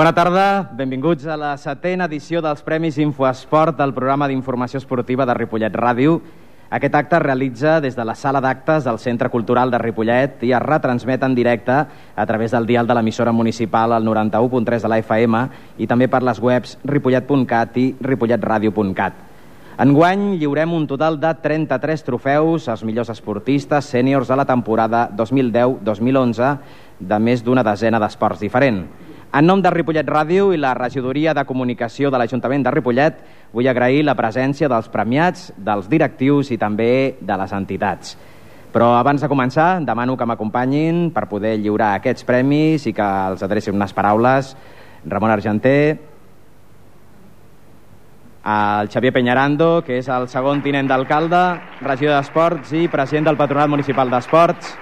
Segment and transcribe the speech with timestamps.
[0.00, 5.34] Bona tarda, benvinguts a la setena edició dels Premis Infoesport del programa d'informació esportiva de
[5.36, 6.14] Ripollet Ràdio.
[6.72, 10.54] Aquest acte es realitza des de la sala d'actes del Centre Cultural de Ripollet i
[10.56, 11.76] es retransmet en directe
[12.16, 15.42] a través del dial de l'emissora municipal al 91.3 de la FM
[15.76, 19.20] i també per les webs ripollet.cat i ripolletradio.cat.
[19.84, 26.56] Enguany lliurem un total de 33 trofeus als millors esportistes sèniors de la temporada 2010-2011
[27.00, 28.86] de més d'una desena d'esports diferent.
[29.30, 33.20] En nom de Ripollet Ràdio i la regidoria de comunicació de l'Ajuntament de Ripollet,
[33.54, 38.16] vull agrair la presència dels premiats, dels directius i també de les entitats.
[38.74, 43.46] Però abans de començar, demano que m'acompanyin per poder lliurar aquests premis i que els
[43.46, 44.50] adreci unes paraules.
[45.06, 46.00] Ramon Argenter,
[48.50, 51.44] el Xavier Peñarando, que és el segon tinent d'alcalde,
[51.86, 54.74] regidor d'Esports i president del Patronat Municipal d'Esports,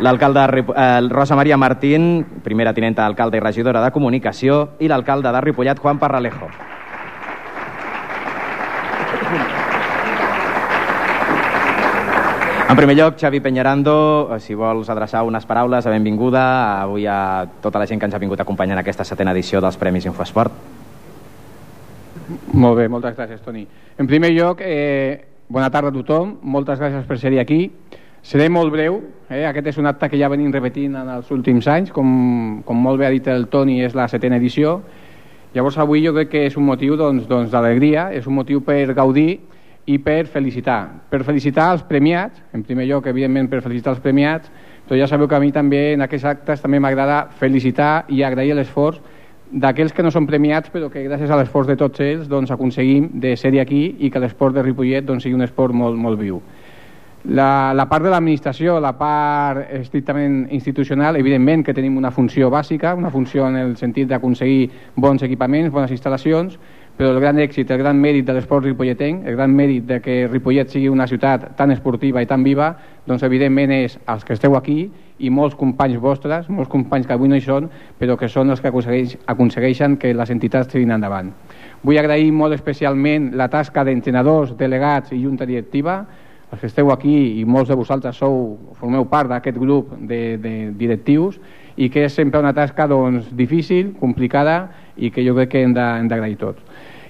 [0.00, 5.40] l'alcalde eh, Rosa Maria Martín, primera tinenta d'alcalde i regidora de Comunicació, i l'alcalde de
[5.40, 6.48] Ripollet, Juan Parralejo.
[12.64, 17.46] En primer lloc, Xavi Peñarando, eh, si vols adreçar unes paraules, a benvinguda avui a
[17.62, 20.52] tota la gent que ens ha vingut acompanyant aquesta setena edició dels Premis Infoesport.
[22.54, 23.66] Molt bé, moltes gràcies, Toni.
[23.98, 27.70] En primer lloc, eh, bona tarda a tothom, moltes gràcies per ser aquí.
[28.24, 29.42] Seré molt breu, eh?
[29.44, 32.06] aquest és un acte que ja venim repetint en els últims anys, com,
[32.64, 34.78] com molt bé ha dit el Toni, és la setena edició.
[35.52, 38.94] Llavors avui jo crec que és un motiu doncs, doncs, d'alegria, és un motiu per
[38.96, 39.42] gaudir
[39.84, 40.78] i per felicitar.
[41.12, 44.48] Per felicitar els premiats, en primer lloc, evidentment, per felicitar els premiats,
[44.88, 48.56] però ja sabeu que a mi també en aquests actes també m'agrada felicitar i agrair
[48.56, 49.04] l'esforç
[49.52, 53.10] d'aquells que no són premiats però que gràcies a l'esforç de tots ells doncs, aconseguim
[53.20, 56.40] de ser aquí i que l'esport de Ripollet doncs, sigui un esport molt, molt viu.
[57.24, 62.92] La, la part de l'administració, la part estrictament institucional, evidentment que tenim una funció bàsica,
[62.94, 64.66] una funció en el sentit d'aconseguir
[65.00, 66.58] bons equipaments, bones instal·lacions,
[66.98, 70.18] però el gran èxit, el gran mèrit de l'esport ripolletenc, el gran mèrit de que
[70.28, 72.74] Ripollet sigui una ciutat tan esportiva i tan viva,
[73.08, 77.32] doncs evidentment és els que esteu aquí i molts companys vostres, molts companys que avui
[77.32, 77.66] no hi són,
[77.98, 81.32] però que són els que aconsegueix, aconsegueixen que les entitats tirin endavant.
[81.82, 86.02] Vull agrair molt especialment la tasca d'entrenadors, delegats i junta directiva,
[86.54, 90.54] els que esteu aquí i molts de vosaltres sou, formeu part d'aquest grup de, de
[90.78, 91.38] directius
[91.76, 95.74] i que és sempre una tasca doncs, difícil, complicada i que jo crec que hem
[95.74, 96.62] d'agrair tots.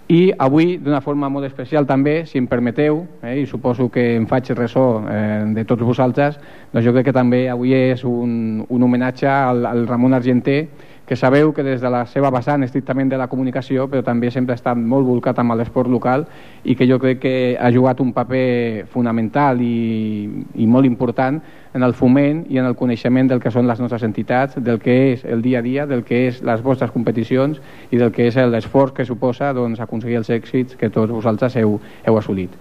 [0.08, 4.26] I avui, d'una forma molt especial també, si em permeteu, eh, i suposo que em
[4.28, 6.36] faig ressò eh, de tots vosaltres,
[6.72, 10.66] doncs jo crec que també avui és un, un homenatge al, al Ramon Argenter,
[11.06, 14.54] que sabeu que des de la seva vessant estrictament de la comunicació, però també sempre
[14.54, 16.24] ha estat molt volcat amb l'esport local
[16.64, 20.24] i que jo crec que ha jugat un paper fonamental i,
[20.56, 21.42] i molt important
[21.74, 24.96] en el foment i en el coneixement del que són les nostres entitats, del que
[25.12, 27.60] és el dia a dia, del que és les vostres competicions
[27.90, 31.80] i del que és l'esforç que suposa doncs, aconseguir els èxits que tots vosaltres heu,
[32.06, 32.54] heu assolit.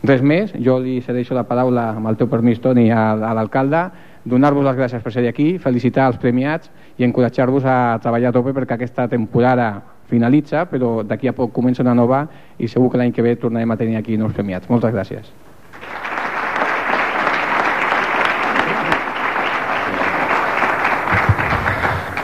[0.00, 3.90] Res més, jo li cedeixo la paraula amb el teu permís, Toni, a, a l'alcalde,
[4.24, 8.52] donar-vos les gràcies per ser aquí, felicitar els premiats i encoratjar-vos a treballar a tope
[8.56, 9.72] perquè aquesta temporada
[10.10, 12.24] finalitza, però d'aquí a poc comença una nova
[12.58, 14.68] i segur que l'any que ve tornarem a tenir aquí nous premiats.
[14.68, 15.30] Moltes gràcies.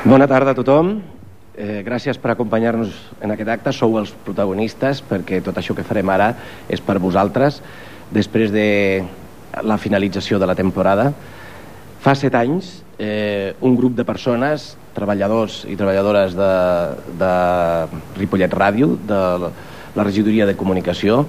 [0.07, 1.01] Bona tarda a tothom.
[1.57, 2.93] Eh, gràcies per acompanyar-nos
[3.25, 3.73] en aquest acte.
[3.73, 6.29] Sou els protagonistes perquè tot això que farem ara
[6.69, 7.63] és per vosaltres.
[8.15, 9.03] Després de
[9.67, 11.09] la finalització de la temporada,
[12.07, 16.53] fa set anys eh, un grup de persones, treballadors i treballadores de,
[17.19, 17.31] de
[18.15, 19.19] Ripollet Ràdio, de
[19.97, 21.25] la regidoria de comunicació,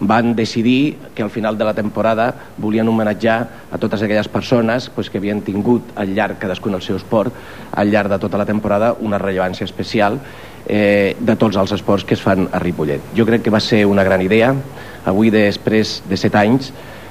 [0.00, 3.36] van decidir que al final de la temporada volien homenatjar
[3.72, 7.34] a totes aquelles persones pues, que havien tingut al llarg, cadascun el seu esport,
[7.74, 10.20] al llarg de tota la temporada una rellevància especial
[10.68, 13.10] eh, de tots els esports que es fan a Ripollet.
[13.18, 14.54] Jo crec que va ser una gran idea.
[15.10, 16.70] Avui, després de set anys,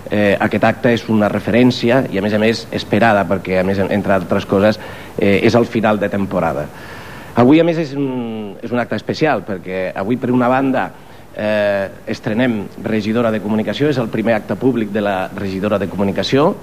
[0.09, 3.81] eh, aquest acte és una referència i a més a més esperada perquè a més
[3.83, 4.79] entre altres coses
[5.17, 6.65] eh, és el final de temporada.
[7.39, 10.89] Avui a més és un, és un acte especial perquè avui per una banda
[11.35, 16.53] eh, estrenem regidora de comunicació, és el primer acte públic de la regidora de comunicació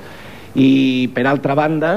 [0.57, 1.97] i per altra banda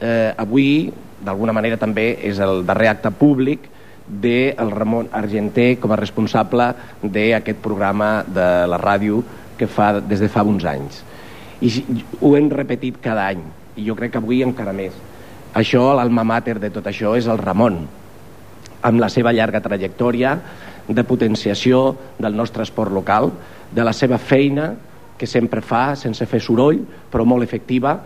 [0.00, 0.92] eh, avui
[1.24, 3.74] d'alguna manera també és el darrer acte públic del
[4.08, 6.70] de Ramon Argenter com a responsable
[7.02, 9.20] d'aquest programa de la ràdio
[9.58, 11.02] que fa des de fa uns anys
[11.60, 11.72] i
[12.20, 13.42] ho hem repetit cada any
[13.76, 14.94] i jo crec que avui encara més
[15.58, 17.80] això, l'alma mater de tot això és el Ramon
[18.82, 20.36] amb la seva llarga trajectòria
[20.88, 23.32] de potenciació del nostre esport local,
[23.74, 24.70] de la seva feina
[25.18, 26.78] que sempre fa sense fer soroll,
[27.10, 27.96] però molt efectiva,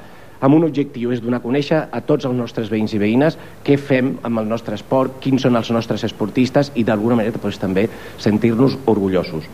[0.42, 3.76] amb un objectiu, és donar a conèixer a tots els nostres veïns i veïnes què
[3.78, 7.86] fem amb el nostre esport, quins són els nostres esportistes i d'alguna manera doncs, també
[8.18, 9.46] sentir-nos orgullosos.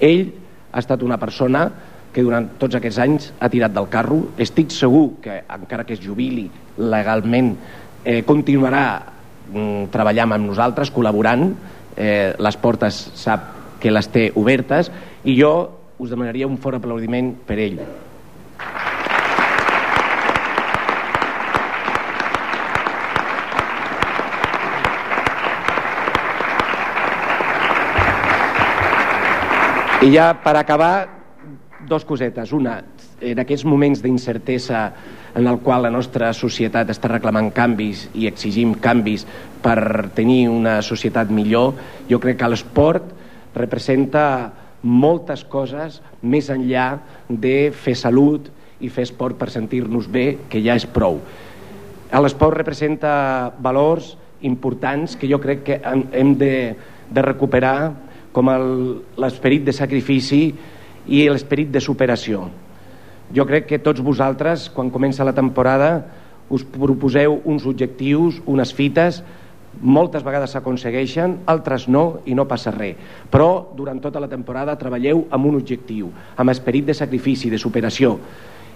[0.00, 0.30] Ell
[0.72, 1.64] ha estat una persona
[2.10, 4.20] que durant tots aquests anys ha tirat del carro.
[4.38, 7.54] Estic segur que, encara que es jubili legalment,
[8.04, 8.84] eh, continuarà
[9.52, 11.50] mm, treballant amb nosaltres, col·laborant.
[11.96, 13.48] Eh, les portes sap
[13.80, 14.90] que les té obertes
[15.24, 15.52] i jo
[16.00, 17.80] us demanaria un fort aplaudiment per ell.
[30.00, 31.08] I ja per acabar,
[31.84, 32.54] dos cosetes.
[32.56, 32.78] Una,
[33.20, 34.86] en aquests moments d'incertesa
[35.36, 39.26] en el qual la nostra societat està reclamant canvis i exigim canvis
[39.60, 41.76] per tenir una societat millor,
[42.08, 43.12] jo crec que l'esport
[43.52, 44.24] representa
[44.80, 46.88] moltes coses més enllà
[47.28, 48.48] de fer salut
[48.80, 51.20] i fer esport per sentir-nos bé, que ja és prou.
[52.08, 56.54] L'esport representa valors importants que jo crec que hem de,
[57.12, 58.50] de recuperar com
[59.18, 60.42] l'esperit de sacrifici
[61.10, 62.46] i l'esperit de superació.
[63.34, 65.90] Jo crec que tots vosaltres, quan comença la temporada,
[66.50, 69.22] us proposeu uns objectius, unes fites,
[69.80, 72.98] moltes vegades s'aconsegueixen, altres no, i no passa res.
[73.30, 78.16] Però durant tota la temporada treballeu amb un objectiu, amb esperit de sacrifici, de superació.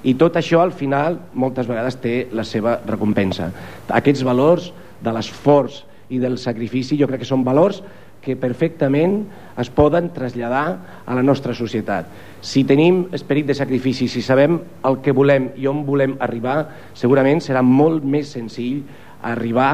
[0.05, 3.51] I tot això, al final, moltes vegades té la seva recompensa.
[3.89, 4.71] Aquests valors
[5.03, 5.83] de l'esforç
[6.15, 7.81] i del sacrifici jo crec que són valors
[8.25, 9.21] que perfectament
[9.61, 12.09] es poden traslladar a la nostra societat.
[12.41, 16.65] Si tenim esperit de sacrifici, si sabem el que volem i on volem arribar,
[16.97, 18.83] segurament serà molt més senzill
[19.23, 19.71] arribar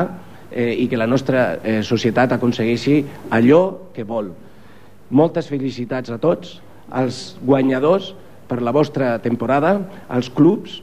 [0.50, 3.00] eh, i que la nostra eh, societat aconsegueixi
[3.31, 4.32] allò que vol.
[5.11, 6.58] Moltes felicitats a tots,
[6.91, 8.12] als guanyadors
[8.50, 9.76] per la vostra temporada,
[10.11, 10.81] als clubs,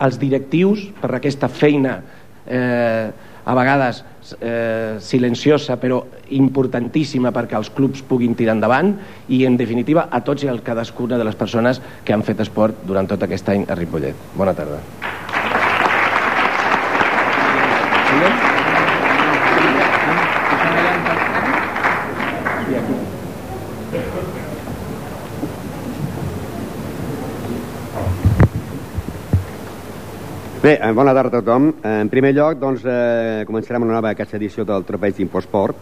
[0.00, 1.98] als directius per aquesta feina
[2.46, 3.10] eh,
[3.44, 4.02] a vegades
[4.40, 6.02] eh, silenciosa però
[6.36, 8.94] importantíssima perquè els clubs puguin tirar endavant
[9.28, 12.84] i en definitiva a tots i a cadascuna de les persones que han fet esport
[12.86, 14.30] durant tot aquest any a Ripollet.
[14.36, 14.84] Bona tarda.
[30.62, 31.70] Bé, eh, bona tarda a tothom.
[31.82, 35.76] En primer lloc, doncs, eh, començarem una nova aquesta edició del Tropeig d'Infosport.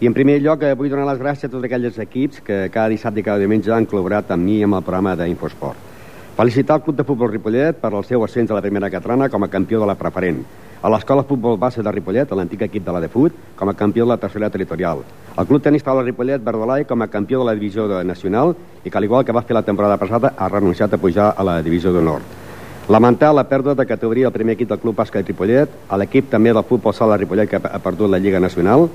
[0.00, 2.90] I en primer lloc eh, vull donar les gràcies a tots aquells equips que cada
[2.92, 5.88] dissabte i cada diumenge han col·laborat amb mi amb el programa d'Infosport.
[6.36, 9.42] Felicitar el Club de Futbol Ripollet per el seu ascens a la primera catalana com
[9.42, 10.44] a campió de la preferent.
[10.82, 14.12] A l'Escola Futbol Base de Ripollet, l'antic equip de la Defut, com a campió de
[14.12, 15.00] la tercera territorial.
[15.38, 18.52] El Club Tenis Taula Ripollet Verdolai com a campió de la divisió de nacional
[18.84, 21.42] i que, al igual que va fer la temporada passada, ha renunciat a pujar a
[21.42, 22.49] la divisió d'honor.
[22.88, 26.52] Lamentar la pèrdua de categoria del primer equip del Club Bàsquet Ripollet, a l'equip també
[26.52, 28.88] del futbol sala de Ripollet que ha perdut la Lliga Nacional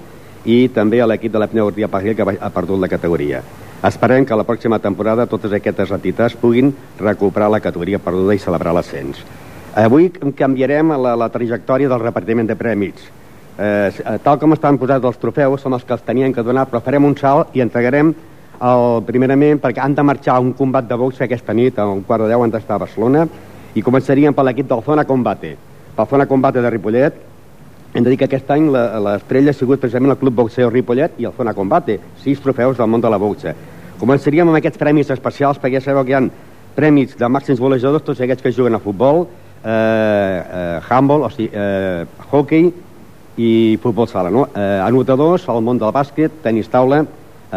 [0.45, 3.41] i també a l'equip de la Pneu Ortia que ha perdut la categoria.
[3.85, 8.73] Esperem que la pròxima temporada totes aquestes entitats puguin recuperar la categoria perduda i celebrar
[8.73, 9.19] l'ascens.
[9.75, 13.09] Avui canviarem la, la trajectòria del repartiment de prèmits.
[13.57, 16.81] Eh, tal com estan posats els trofeus, són els que els tenien que donar, però
[16.83, 18.13] farem un salt i entregarem
[18.61, 22.03] el, primerament perquè han de marxar a un combat de boxe aquesta nit, a un
[22.03, 23.27] quart de deu han d'estar a Barcelona,
[23.75, 25.55] i començaríem per l'equip del Zona Combate.
[25.95, 27.15] Pel Zona Combate de Ripollet,
[27.95, 31.27] hem de dir que aquest any l'estrella ha sigut precisament el Club Boxeo Ripollet i
[31.27, 33.53] el Zona Combate, sis trofeus del món de la boxa.
[33.99, 36.23] Començaríem amb aquests premis especials, perquè ja sabeu que hi ha
[36.75, 39.27] premis de màxims golejadors, tots aquests que juguen a futbol,
[39.63, 42.71] eh, eh, handball, o sigui, eh, hockey
[43.37, 44.47] i futbol sala, no?
[44.55, 47.05] Eh, anotadors, al món del bàsquet, tenis taula,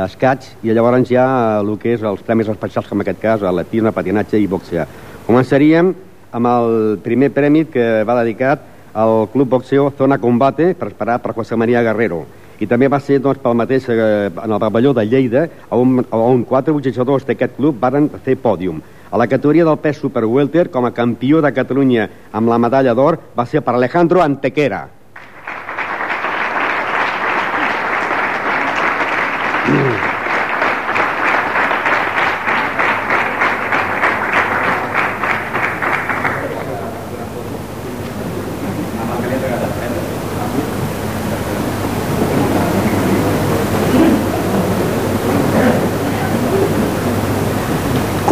[0.06, 3.90] escaig, i llavors ja el que és els premis especials, com en aquest cas, atletisme,
[3.90, 4.86] patinatge i boxear.
[5.26, 5.94] Començaríem
[6.32, 11.56] amb el primer premi que va dedicat al Club Boxeo Zona Combate, preparat per José
[11.56, 12.24] María Guerrero.
[12.58, 16.42] I també va ser doncs, pel mateix, eh, en el pavelló de Lleida, on, on
[16.44, 18.82] quatre boxejadors d'aquest club varen fer pòdium.
[19.10, 22.94] A la categoria del pes super welter, com a campió de Catalunya amb la medalla
[22.94, 24.97] d'or, va ser per Alejandro Antequera.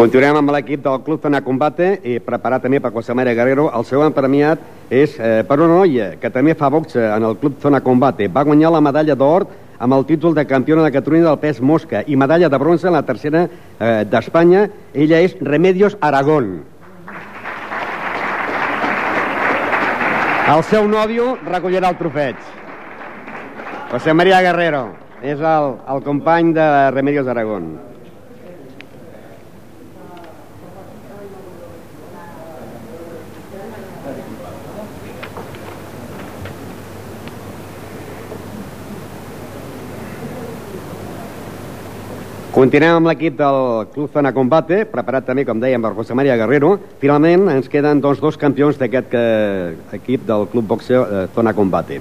[0.07, 3.65] Continuem amb l'equip del Club Zona Combate i preparat també per José María Guerrero.
[3.75, 7.57] El segon premiat és eh, per una noia que també fa boxe en el Club
[7.59, 8.29] Zona Combate.
[8.31, 9.49] Va guanyar la medalla d'or
[9.83, 12.95] amb el títol de campiona de Catalunya del pes mosca i medalla de bronze en
[12.95, 14.69] la tercera eh, d'Espanya.
[14.95, 16.55] Ella és Remedios Aragón.
[20.55, 22.39] El seu nòvio recollirà el trofeig.
[23.91, 24.87] José María Guerrero
[25.19, 27.96] és el, el company de Remedios Aragón.
[42.57, 46.71] Continuem amb l'equip del Club Zona Combate, preparat també, com dèiem, per José María Guerrero.
[47.03, 52.01] Finalment ens queden doncs, dos campions d'aquest eh, equip del Club Boxeo eh, Zona Combate.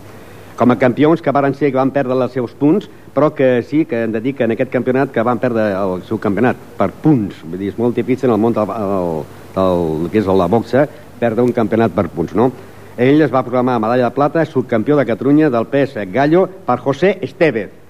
[0.56, 3.84] Com a campions que varen ser que van perdre els seus punts, però que sí
[3.84, 6.94] que hem de dir que en aquest campionat que van perdre el seu campionat per
[7.04, 7.44] punts.
[7.44, 9.24] Vull dir, és molt difícil en el món del, del,
[9.60, 10.88] del que és la boxa
[11.20, 12.54] perdre un campionat per punts, no?
[12.96, 17.18] Ell es va proclamar medalla de plata, subcampió de Catalunya del pes gallo per José
[17.20, 17.84] Estevez.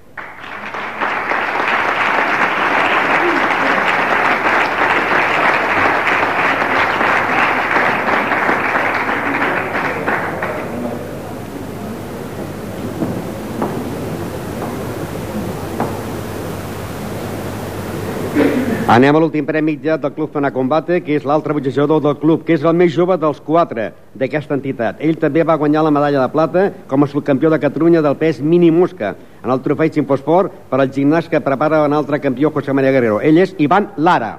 [18.86, 22.44] Anem a l'últim premi ja del Club Zona Combate, que és l'altre boxejador del club,
[22.46, 25.02] que és el més jove dels quatre d'aquesta entitat.
[25.02, 28.38] Ell també va guanyar la medalla de plata com a subcampió de Catalunya del pes
[28.38, 32.72] mini mosca en el trofei Simposport per al gimnàs que prepara un altre campió, José
[32.72, 33.18] María Guerrero.
[33.18, 34.36] Ell és Ivan Lara.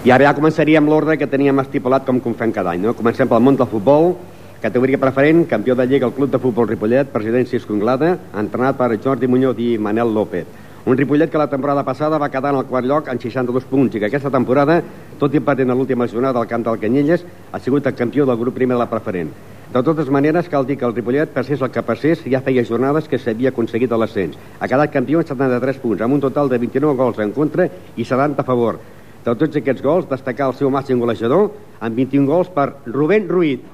[0.00, 2.80] I ara ja començaríem l'ordre que teníem estipulat com com fem cada any.
[2.80, 2.94] No?
[2.96, 4.14] Comencem pel món del futbol,
[4.62, 8.96] categoria preferent, campió de Lliga al Club de Futbol Ripollet, president Cisco Inglada, entrenat per
[8.96, 10.46] Jordi Muñoz i Manel López.
[10.86, 13.94] Un Ripollet que la temporada passada va quedar en el quart lloc en 62 punts
[13.98, 14.78] i que aquesta temporada,
[15.20, 18.56] tot i perdent l'última jornada del camp del Canyelles, ha sigut el campió del grup
[18.56, 19.28] primer de la preferent.
[19.74, 23.04] De totes maneres, cal dir que el Ripollet, passés el que passés, ja feia jornades
[23.04, 24.40] que s'havia aconseguit l'ascens.
[24.60, 28.08] Ha quedat campió en 73 punts, amb un total de 29 gols en contra i
[28.08, 28.80] 70 a favor.
[29.26, 31.50] De tots aquests gols, destacar el seu màxim golejador
[31.84, 33.66] amb 21 gols per Rubén Ruiz.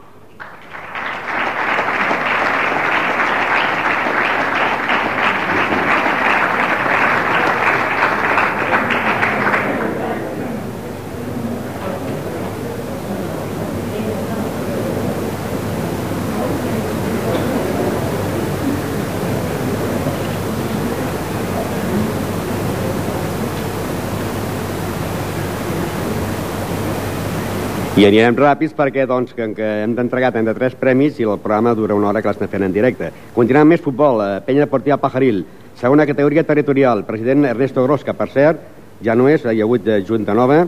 [27.97, 31.95] I anirem ràpids perquè doncs, que, que hem d'entregar 33 premis i el programa dura
[31.97, 33.09] una hora que l'estem fent en directe.
[33.33, 34.21] Continuem més futbol.
[34.21, 35.39] Eh, Penya Deportiva Pajaril,
[35.81, 37.07] segona categoria territorial.
[37.09, 38.61] President Ernesto Gros, que per cert
[39.01, 40.59] ja no és, hi ha hagut de Junta Nova,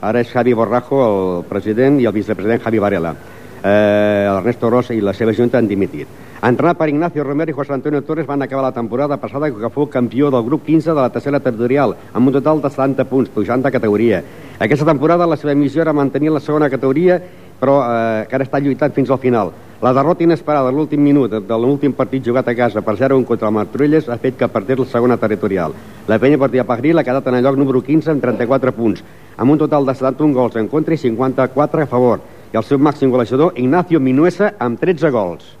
[0.00, 3.12] ara és Javi Borrajo, el president, i el vicepresident Javi Varela.
[3.58, 6.08] Eh, Ernesto Gros i la seva junta han dimitit.
[6.40, 9.88] Entrenat per Ignacio Romero i José Antonio Torres van acabar la temporada passada que fou
[9.90, 13.64] campió del grup 15 de la tercera territorial, amb un total de 70 punts, pujant
[13.64, 14.22] de categoria.
[14.60, 17.18] Aquesta temporada la seva missió era mantenir la segona categoria,
[17.58, 19.50] però eh, que ara està lluitant fins al final.
[19.82, 23.50] La derrota inesperada a l'últim minut de l'últim partit jugat a casa per 0-1 contra
[23.50, 25.74] el Martorelles ha fet que perdés la segona territorial.
[26.06, 29.02] La penya partida Pagril ha quedat en el lloc número 15 amb 34 punts,
[29.36, 32.22] amb un total de 71 gols en contra i 54 a favor.
[32.54, 35.58] I el seu màxim golejador, Ignacio Minuesa, amb 13 gols.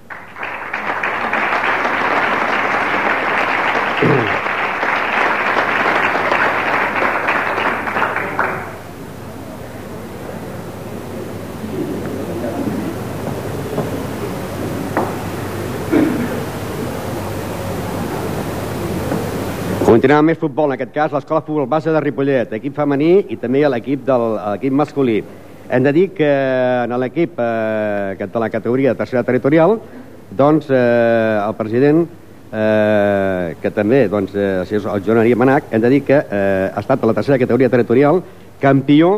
[19.98, 23.64] Continuem més futbol, en aquest cas l'escola futbol base de Ripollet, equip femení i també
[23.66, 25.16] l'equip de l'equip masculí.
[25.74, 26.28] Hem de dir que
[26.84, 29.74] en l'equip eh, de la categoria de tercera territorial,
[30.38, 30.76] doncs eh,
[31.42, 32.04] el president,
[32.52, 36.68] eh, que també doncs, eh, és el Joan Maria Manac, hem de dir que eh,
[36.70, 38.22] ha estat a la tercera categoria territorial
[38.62, 39.08] campió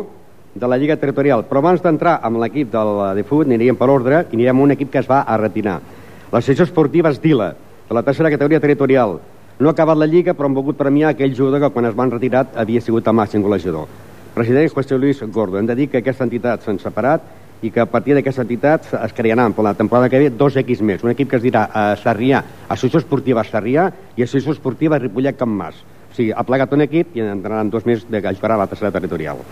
[0.55, 1.43] de la Lliga Territorial.
[1.45, 4.73] Però abans d'entrar amb l'equip del de fut, aniríem per ordre i anirem a un
[4.79, 5.77] equip que es va a retirar.
[6.31, 7.51] L'associació esportiva Esdila,
[7.85, 9.19] de la tercera categoria territorial,
[9.59, 12.11] no ha acabat la Lliga, però han volgut premiar aquell jugador que quan es van
[12.11, 13.87] retirat havia sigut el màxim golejador.
[14.33, 15.59] President José Luis Gordo.
[15.59, 17.21] Hem de dir que aquesta entitat s'han separat
[17.61, 20.81] i que a partir d'aquesta entitat es crearan per la temporada que ve dos equips
[20.81, 21.03] més.
[21.03, 25.37] Un equip que es dirà a eh, Sarrià, Associació Esportiva Sarrià i Associació Esportiva Ripollet
[25.37, 25.83] Camp Mas.
[26.11, 28.91] O sigui, ha plegat un equip i entraran dos més de que jugarà la tercera
[28.91, 29.43] territorial.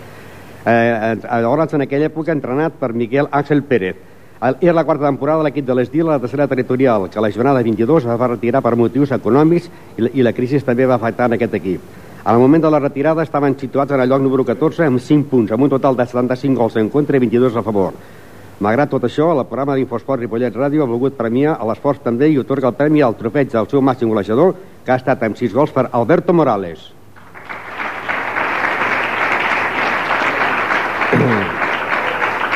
[0.66, 4.00] Eh, llavors, en aquella època, entrenat per Miquel Àngel Pérez,
[4.40, 7.62] era la quarta temporada de l'equip de l'Esdil a la tercera territorial, que la jornada
[7.62, 9.66] 22 es va retirar per motius econòmics
[9.98, 11.82] i la, i la crisi també va afectar en aquest equip.
[12.24, 15.52] Al moment de la retirada estaven situats en el lloc número 14 amb 5 punts,
[15.52, 17.92] amb un total de 75 gols en contra i 22 a favor.
[18.60, 22.38] Malgrat tot això, el programa d'Infosport Ripollet Ràdio ha volgut premiar a l'esforç també i
[22.40, 24.54] otorga el premi al trofeig del seu màxim golejador,
[24.84, 26.99] que ha estat amb 6 gols per Alberto Morales.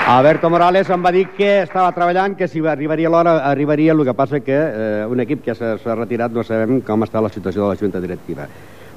[0.07, 4.13] Alberto Morales em va dir que estava treballant, que si arribaria l'hora, arribaria, el que
[4.13, 7.69] passa que eh, un equip que s'ha retirat no sabem com està la situació de
[7.71, 8.45] la Junta Directiva.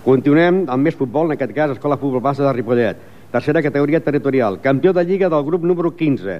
[0.03, 2.99] Continuem amb més futbol, en aquest cas Escola Futbol Bassa de Ripollet,
[3.31, 6.35] tercera categoria territorial, campió de Lliga del grup número 15,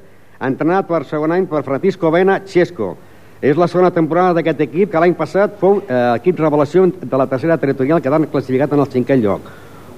[0.50, 2.98] entrenat per segon any per Francisco Vena Chesco.
[3.40, 7.30] És la segona temporada d'aquest equip que l'any passat fou eh, equip revelació de la
[7.32, 9.48] tercera territorial quedant classificat en el cinquè lloc.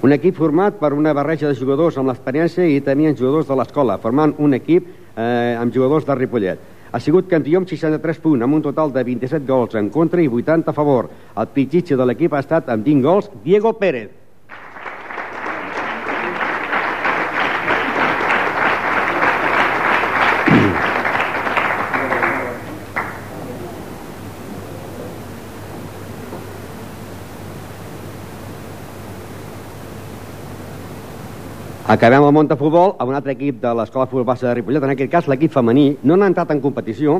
[0.00, 3.98] Un equip format per una barreja de jugadors amb l'experiència i tenien jugadors de l'escola,
[4.00, 6.62] formant un equip eh, amb jugadors de Ripollet.
[6.90, 10.30] Ha sigut campió amb 63 punts, amb un total de 27 gols en contra i
[10.40, 11.10] 80 a favor.
[11.36, 14.19] El pitxitxe de l'equip ha estat amb 20 gols, Diego Pérez.
[31.90, 34.84] Acabem el món de futbol amb un altre equip de l'Escola Futbol Bassa de Ripollet,
[34.86, 35.96] en aquest cas l'equip femení.
[36.06, 37.16] No han entrat en competició,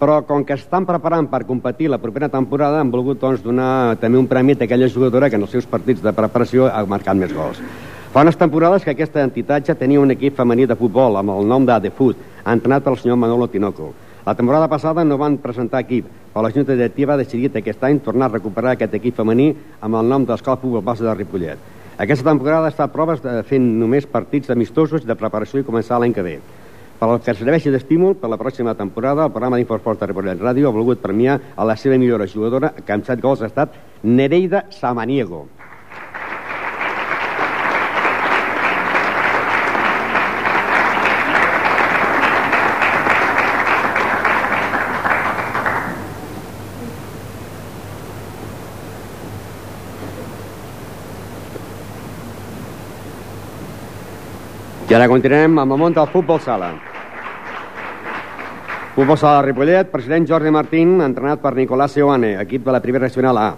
[0.00, 4.18] però com que estan preparant per competir la propera temporada han volgut doncs, donar també
[4.18, 7.30] un premi a aquella jugadora que en els seus partits de preparació ha marcat més
[7.36, 7.60] gols.
[8.10, 11.46] Fa unes temporades que aquesta entitat ja tenia un equip femení de futbol amb el
[11.46, 13.92] nom d'Adefut, entrenat pel senyor Manolo Tinoco.
[14.26, 18.02] La temporada passada no van presentar equip, però la Junta Directiva ha decidit aquest any
[18.02, 21.75] tornar a recuperar aquest equip femení amb el nom d'Escola Futbol Bassa de Ripollet.
[21.96, 26.12] Aquesta temporada ha estat proves de, fent només partits amistosos de preparació i començar l'any
[26.12, 26.34] que ve.
[27.00, 30.68] Per al que serveixi d'estímul, per la pròxima temporada, el programa d'Infosport de Ripollet Ràdio
[30.68, 34.66] ha volgut premiar a la seva millora jugadora, que amb set gols ha estat Nereida
[34.76, 35.46] Samaniego.
[54.96, 56.70] Ara continuem amb el món del futbol sala.
[58.94, 63.04] Futbol sala de Ripollet, president Jordi Martín, entrenat per Nicolás Seoane, equip de la primera
[63.04, 63.50] nacional A.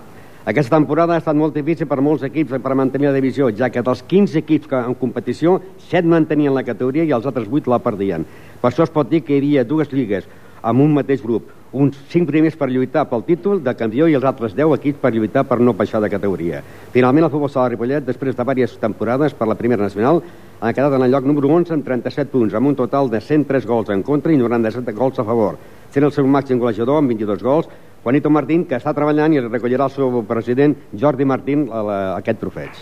[0.50, 3.84] Aquesta temporada ha estat molt difícil per molts equips per mantenir la divisió, ja que
[3.86, 5.60] dels 15 equips que en competició,
[5.92, 8.26] 7 mantenien la categoria i els altres 8 la perdien.
[8.58, 10.26] Per això es pot dir que hi havia dues lligues
[10.58, 14.26] amb un mateix grup, uns 5 primers per lluitar pel títol de campió i els
[14.26, 16.64] altres 10 equips per lluitar per no baixar de categoria.
[16.90, 20.24] Finalment, el futbol sala de Ripollet, després de diverses temporades per la primera nacional,
[20.60, 23.66] ha quedat en el lloc número 11 amb 37 punts, amb un total de 103
[23.66, 25.58] gols en contra i 97 gols a favor,
[25.94, 27.68] sent el seu màxim golejador amb 22 gols,
[28.02, 32.18] Juanito Martín, que està treballant i recollirà el seu president Jordi Martín a la, a
[32.18, 32.74] aquest trofeig.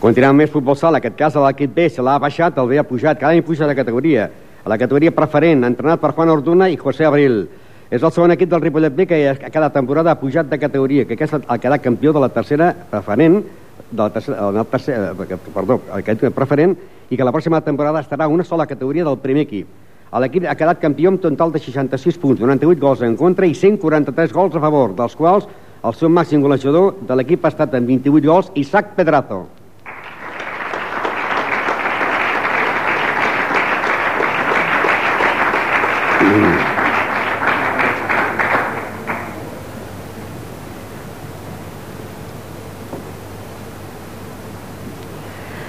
[0.06, 3.18] Continuem més futbol sala, aquest cas l'equip B se l'ha baixat, el B ha pujat,
[3.18, 4.28] cada any puja de categoria.
[4.62, 7.40] A la categoria preferent, entrenat per Juan Orduna i José Abril.
[7.90, 11.18] És el segon equip del Ripollet B que cada temporada ha pujat de categoria, que
[11.18, 13.40] aquest ha quedat campió de la tercera preferent,
[13.90, 16.78] de la tercera, de tercera, eh, perdó, aquest preferent,
[17.10, 19.74] i que la pròxima temporada estarà una sola categoria del primer equip.
[20.22, 24.38] L'equip ha quedat campió amb total de 66 punts, 98 gols en contra i 143
[24.38, 25.50] gols a favor, dels quals
[25.82, 29.65] el seu màxim golejador de l'equip ha estat amb 28 gols, Isaac Pedrazo.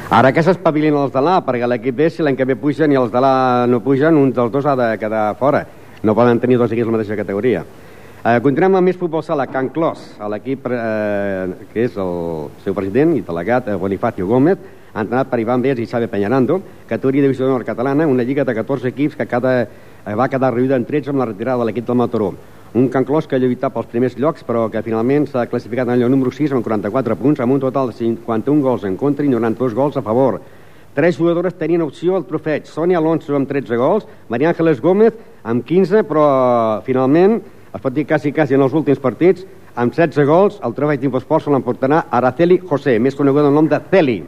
[0.07, 2.99] Ara que s'espavilin els de l'A, perquè l'equip B, si l'any que ve pugen i
[2.99, 5.65] els de l'A no pugen, un dels dos ha de quedar fora.
[6.07, 7.65] No poden tenir dos equips la mateixa categoria.
[8.23, 12.15] Eh, continuem amb més futbol sala, Can Clos, l'equip eh, que és el
[12.63, 14.63] seu president i delegat, eh, Bonifacio Gómez,
[14.95, 18.95] entrenat per Ivan Bés i Xavi Peñarando, categoria divisió nord catalana, una lliga de 14
[18.95, 21.99] equips que cada, eh, va quedar reduïda en 13 amb la retirada de l'equip del
[21.99, 22.31] Mataró.
[22.77, 25.95] Un Can Clos que ha lluitat pels primers llocs, però que finalment s'ha classificat en
[25.95, 29.25] el lloc número 6 amb 44 punts, amb un total de 51 gols en contra
[29.25, 30.43] i 92 gols a favor.
[30.93, 32.69] Tres jugadores tenien opció al trofeig.
[32.69, 36.27] Sonia Alonso amb 13 gols, Maria Ángeles Gómez amb 15, però
[36.85, 37.39] finalment,
[37.73, 41.47] es pot dir quasi, quasi en els últims partits, amb 16 gols, el trofeig d'Infosport
[41.47, 44.19] se l'emportarà Araceli José, més conegut el nom de Celi.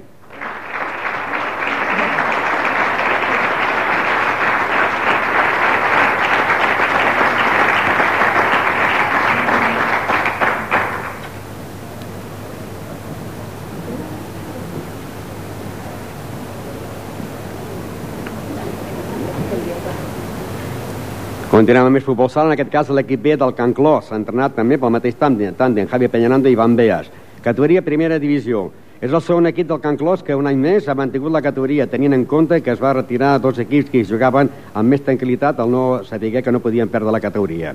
[21.48, 24.76] Continuem amb més futbol sala, en aquest cas l'equip B del Can Clos, entrenat també
[24.76, 27.06] pel mateix tàndem, tàndem Javi Peñanando i Ivan Beas.
[27.40, 28.66] Categoria primera divisió.
[29.00, 31.86] És el segon equip del Can Clos que un any més ha mantingut la categoria,
[31.88, 35.72] tenint en compte que es va retirar dos equips que jugaven amb més tranquil·litat al
[35.72, 37.72] no saber que no podien perdre la categoria.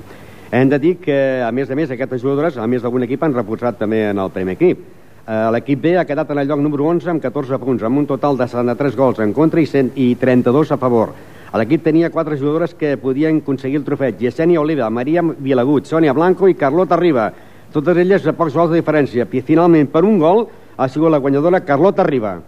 [0.52, 3.34] Hem de dir que, a més a més, aquestes jugadores, a més d'algun equip, han
[3.34, 4.86] reposat també en el primer equip.
[5.26, 8.06] Eh, L'equip B ha quedat en el lloc número 11 amb 14 punts, amb un
[8.06, 11.16] total de 73 gols en contra i, 100, i 32 a favor.
[11.54, 14.18] L'equip tenia quatre jugadores que podien aconseguir el trofeig.
[14.26, 17.28] Yesenia Oliva, Maria Vilagut, Sònia Blanco i Carlota Riba.
[17.70, 19.22] Totes elles a pocs gols de diferència.
[19.30, 22.40] I finalment, per un gol, ha sigut la guanyadora Carlota Riba.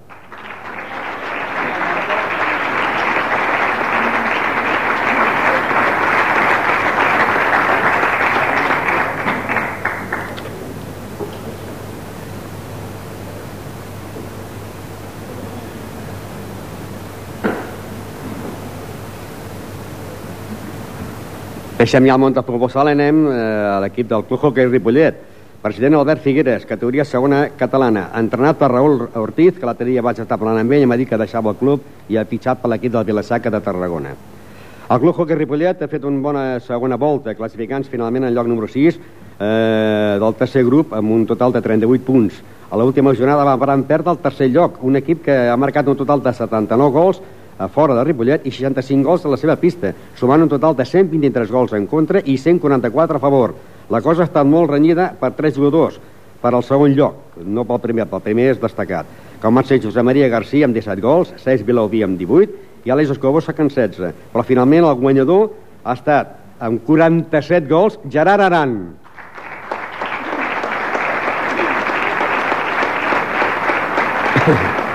[21.86, 23.34] Deixem ja el món del proposal, anem eh,
[23.70, 25.20] a l'equip del Club Hockey Ripollet.
[25.62, 30.34] President Albert Figueres, categoria segona catalana, entrenat per Raül Ortiz, que l'altre dia vaig estar
[30.40, 32.90] parlant amb ell i m'ha dit que deixava el club i ha fitxat per l'equip
[32.96, 34.16] del Vilasaca de Tarragona.
[34.16, 38.66] El Club Hockey Ripollet ha fet una bona segona volta, classificant finalment en lloc número
[38.66, 42.42] 6 eh, del tercer grup amb un total de 38 punts.
[42.66, 46.26] A l'última jornada va perdre el tercer lloc, un equip que ha marcat un total
[46.26, 47.22] de 79 gols
[47.58, 50.84] a fora de Ripollet i 65 gols a la seva pista, sumant un total de
[50.84, 53.54] 123 gols en contra i 144 a favor.
[53.90, 55.98] La cosa ha estat molt renyida per tres jugadors,
[56.42, 59.06] per al segon lloc, no pel primer, pel primer és destacat,
[59.42, 63.10] com van ser Josep Maria Garcia amb 17 gols, Cesc Vilauví amb 18 i Aleix
[63.14, 64.14] Escobó sacant 16.
[64.32, 65.50] Però finalment el guanyador
[65.84, 68.78] ha estat amb 47 gols Gerard Aran.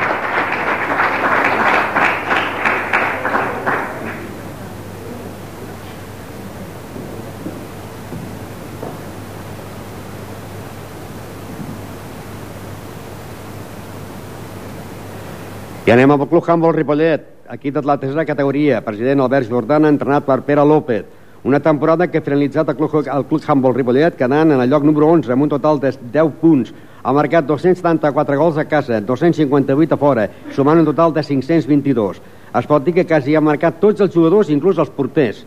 [15.81, 17.23] I anem al Club Handball Ripollet,
[17.55, 21.07] equip de la tercera categoria, president Albert Jordana, entrenat per Pere López.
[21.43, 24.85] Una temporada que ha finalitzat el Club, el Club Handball Ripollet, quedant en el lloc
[24.85, 26.69] número 11 amb un total de 10 punts.
[27.01, 32.21] Ha marcat 274 gols a casa, 258 a fora, sumant un total de 522.
[32.61, 35.41] Es pot dir que quasi ha marcat tots els jugadors, inclús els porters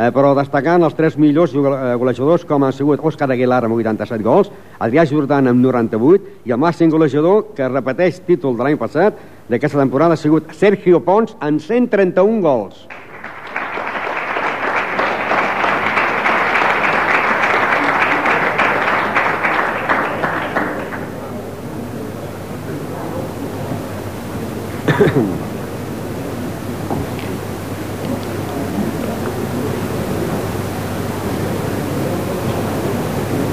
[0.00, 4.24] eh, però destacant els tres millors eh, golejadors com han sigut Òscar Aguilar amb 87
[4.24, 9.18] gols, Adrià Jordan amb 98 i el màxim golejador que repeteix títol de l'any passat
[9.50, 12.86] d'aquesta temporada ha sigut Sergio Pons amb 131 gols.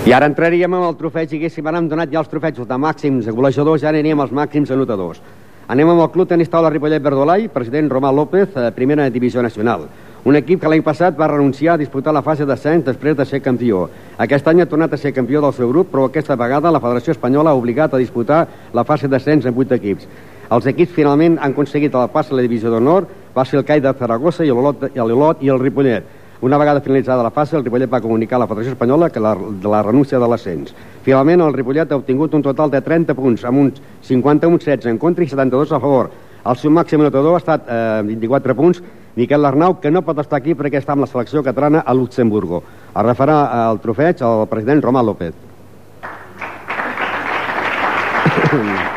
[0.07, 3.27] I ara entraríem amb el trofeig, diguéssim, ara hem donat ja els trofejos de màxims
[3.27, 5.19] golejadors, ja aniríem als màxims anotadors.
[5.67, 9.81] Anem amb el Club Tenis Taula Ripollet Verdolai, president Romà López, eh, primera divisió nacional.
[10.23, 13.41] Un equip que l'any passat va renunciar a disputar la fase d'ascens després de ser
[13.41, 13.89] campió.
[14.17, 17.11] Aquest any ha tornat a ser campió del seu grup, però aquesta vegada la Federació
[17.11, 20.07] Espanyola ha obligat a disputar la fase d'ascens en vuit equips.
[20.49, 23.81] Els equips finalment han aconseguit el pas a la divisió d'honor, va ser el CAI
[23.81, 26.03] de Zaragoza i l'Olot i el Ripollet.
[26.39, 29.33] Una vegada finalitzada la fase, el Ripollet va comunicar a la Federació Espanyola que la,
[29.33, 30.73] de la renúncia de l'ascens.
[31.01, 35.25] Finalment, el Ripollet ha obtingut un total de 30 punts, amb uns 51-16 en contra
[35.25, 36.11] i 72 a favor.
[36.45, 38.83] El seu màxim anotador ha estat eh, 24 punts,
[39.17, 42.61] Miquel Arnau, que no pot estar aquí perquè està amb la selecció catalana a Luxemburgo.
[42.93, 43.39] El referà
[43.71, 45.33] el trofeig el president Romà López.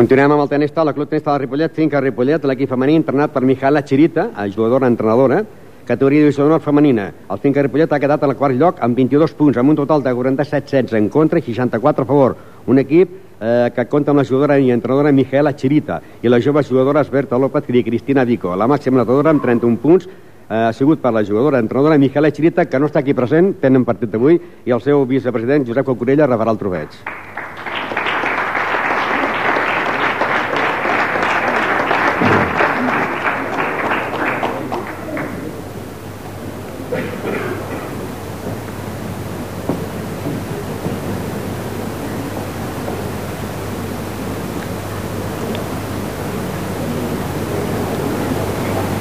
[0.00, 3.42] Continuem amb el tenis taula, Club Tenis Taula Ripollet, Finca Ripollet, l'equip femení entrenat per
[3.44, 5.42] Mijaela Chirita, jugadora entrenadora,
[5.84, 7.10] categoria divisió d'honor femenina.
[7.28, 10.14] El Finca Ripollet ha quedat al quart lloc amb 22 punts, amb un total de
[10.16, 12.36] 47-16 en contra i 64 a favor.
[12.64, 16.72] Un equip eh, que compta amb la jugadora i entrenadora Mijaela Chirita i les joves
[16.72, 18.56] jugadores Berta López i Cristina Vico.
[18.56, 22.64] La màxima anotadora amb 31 punts eh, ha sigut per la jugadora entrenadora Mijaela Chirita,
[22.64, 26.56] que no està aquí present, tenen partit d'avui, i el seu vicepresident Josep Cocorella rebrà
[26.56, 27.02] el trofeig.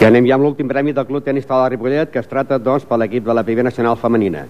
[0.10, 2.86] Anem ja amb l'últim premi del Club Tenis Taula de Ripollet, que es tracta, doncs,
[2.90, 4.46] per l'equip de la primera nacional femenina.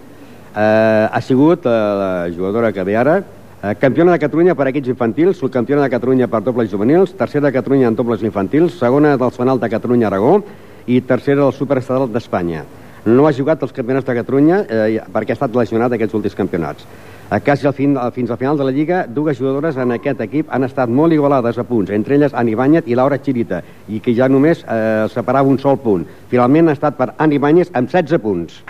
[0.55, 4.93] Eh, ha sigut eh, la jugadora que ve ara, eh, campiona de Catalunya per equips
[4.95, 9.35] infantils, subcampiona de Catalunya per dobles juvenils, tercera de Catalunya en dobles infantils, segona del
[9.35, 10.39] Fanal de Catalunya-Aragó
[10.87, 12.63] i tercera del Superestadal d'Espanya.
[13.05, 16.87] No ha jugat els campionats de Catalunya eh, perquè ha estat lesionat aquests últims campionats.
[17.29, 20.47] A quasi al fin, fins al final de la Lliga, dues jugadores en aquest equip
[20.49, 24.15] han estat molt igualades a punts, entre elles Ani Banyet i Laura Chirita, i que
[24.17, 26.07] ja només eh, separava un sol punt.
[26.33, 28.63] Finalment ha estat per Ani Banyes amb 16 punts.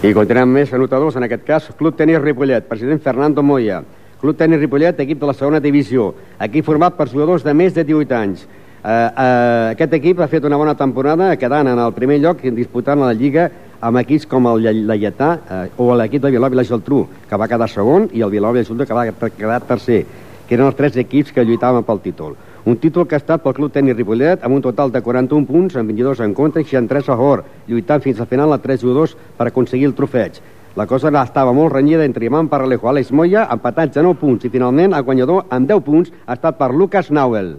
[0.00, 3.82] I continuem més anotadors, en aquest cas, Club Tenis Ripollet, president Fernando Moya.
[4.22, 6.06] Club Tenis Ripollet, equip de la segona divisió,
[6.40, 8.46] equip format per jugadors de més de 18 anys.
[8.46, 13.04] Uh, uh, aquest equip ha fet una bona temporada, quedant en el primer lloc disputant
[13.04, 13.50] la Lliga
[13.84, 17.50] amb equips com el Lleietà uh, o l'equip de Vilanova i la Geltrú, que va
[17.52, 20.06] quedar segon, i el Vilanova i la Geltrú, que va quedar tercer,
[20.48, 22.40] que eren els tres equips que lluitaven pel títol.
[22.66, 25.76] Un títol que ha estat pel Club Tenis Ripollet amb un total de 41 punts,
[25.80, 29.16] amb 22 en contra i 63 a favor, lluitant fins al final a 3 jugadors
[29.38, 30.42] per aconseguir el trofeig.
[30.76, 34.44] La cosa estava molt renyida entre Iman Paralejo i Àlex Moya, empatats a 9 punts,
[34.44, 37.56] i finalment el guanyador amb 10 punts ha estat per Lucas Nauel.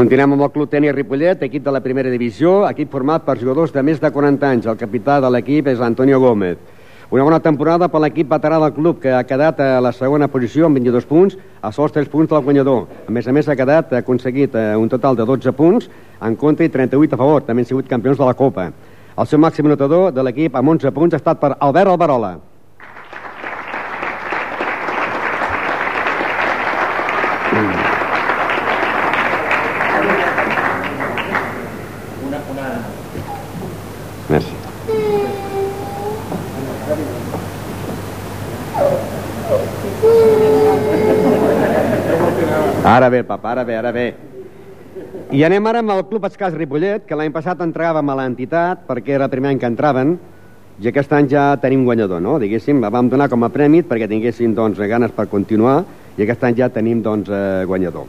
[0.00, 3.74] Continuem amb el Club Tenis Ripollet, equip de la primera divisió, equip format per jugadors
[3.74, 4.68] de més de 40 anys.
[4.72, 6.56] El capità de l'equip és Antonio Gómez.
[7.12, 10.70] Una bona temporada per l'equip veterà del club, que ha quedat a la segona posició
[10.70, 12.86] amb 22 punts, a sols 3 punts del guanyador.
[13.04, 16.36] A més a més, ha quedat ha aconseguit eh, un total de 12 punts en
[16.40, 17.44] contra i 38 a favor.
[17.44, 18.70] També han sigut campions de la Copa.
[19.20, 22.38] El seu màxim notador de l'equip amb 11 punts ha estat per Albert Alberola.
[43.00, 44.12] Ara bé, papa, ara bé, ara bé.
[45.32, 49.14] I anem ara amb el Club Escàs Ripollet, que l'any passat entregàvem a l'entitat perquè
[49.16, 50.18] era el primer any que entraven,
[50.84, 52.34] i aquest any ja tenim guanyador, no?
[52.42, 55.78] Diguéssim, la vam donar com a prèmit perquè tinguessin doncs, ganes per continuar,
[56.18, 58.04] i aquest any ja tenim doncs, eh, guanyador.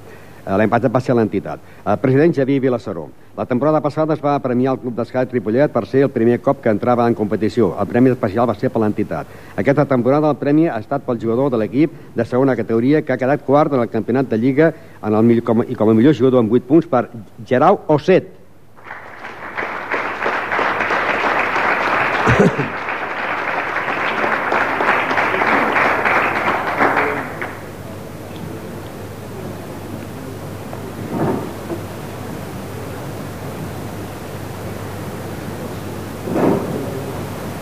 [0.45, 1.60] Eh, L'any passat va ser l'entitat.
[1.86, 3.10] El president Javier Vilassaró.
[3.38, 6.62] La temporada passada es va premiar el Club d'Escat Ripollet per ser el primer cop
[6.63, 7.71] que entrava en competició.
[7.80, 9.27] El premi especial va ser per l'entitat.
[9.56, 13.21] Aquesta temporada el premi ha estat pel jugador de l'equip de segona categoria que ha
[13.21, 16.43] quedat quart en el campionat de Lliga en el, com, i com a millor jugador
[16.43, 17.08] amb 8 punts per
[17.47, 18.38] Gerau Osset.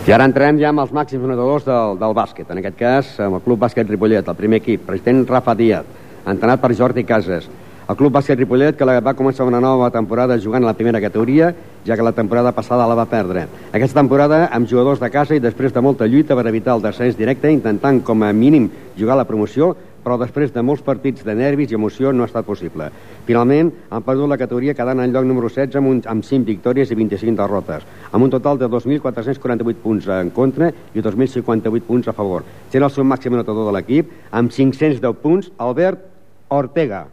[0.09, 3.37] I ara entrem ja amb els màxims donadors del, del bàsquet, en aquest cas amb
[3.37, 5.85] el Club Bàsquet Ripollet, el primer equip, president Rafa Díaz,
[6.25, 7.45] entrenat per Jordi Casas.
[7.85, 11.51] El Club Bàsquet Ripollet, que va començar una nova temporada jugant a la primera categoria,
[11.85, 13.45] ja que la temporada passada la va perdre.
[13.69, 17.13] Aquesta temporada amb jugadors de casa i després de molta lluita per evitar el descens
[17.13, 18.65] directe, intentant com a mínim
[18.97, 22.47] jugar la promoció, però després de molts partits de nervis i emoció no ha estat
[22.47, 22.89] possible.
[23.27, 26.91] Finalment, han perdut la categoria quedant en lloc número 16 amb, un, amb 5 victòries
[26.91, 32.15] i 25 derrotes, amb un total de 2.448 punts en contra i 2.058 punts a
[32.17, 32.47] favor.
[32.71, 36.05] Sent el seu màxim anotador de l'equip, amb 510 punts, Albert
[36.49, 37.07] Ortega.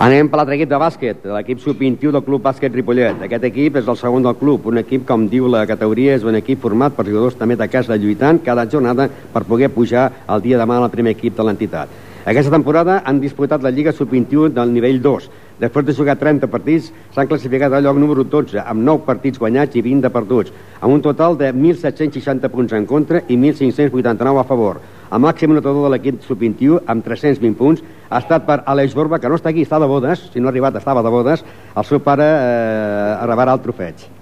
[0.00, 3.18] Anem per l'altre equip de bàsquet, l'equip sub-21 del Club Bàsquet Ripollet.
[3.26, 6.38] Aquest equip és el segon del club, un equip, com diu la categoria, és un
[6.38, 10.56] equip format per jugadors també de casa lluitant cada jornada per poder pujar el dia
[10.56, 11.92] de demà al primer equip de l'entitat.
[12.24, 15.26] Aquesta temporada han disputat la Lliga Sub-21 del nivell 2.
[15.60, 19.76] Després de jugar 30 partits, s'han classificat al lloc número 12, amb 9 partits guanyats
[19.76, 24.48] i 20 de perduts, amb un total de 1.760 punts en contra i 1.589 a
[24.48, 24.80] favor.
[25.10, 29.30] El màxim notador de l'equip sub-21, amb 320 punts, ha estat per Aleix Borba, que
[29.30, 31.42] no està aquí, està de bodes, si no ha arribat estava de bodes,
[31.74, 34.19] el seu pare eh, rebrà el trofeig.